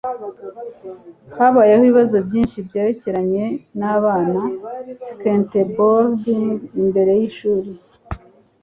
Habayeho 1.37 1.81
ibibazo 1.85 2.17
byinshi 2.27 2.57
byerekeranye 2.67 3.45
nabana 3.79 4.41
skateboarding 5.15 6.45
imbere 6.81 7.11
yishuri 7.19 7.69